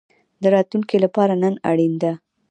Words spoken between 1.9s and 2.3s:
ده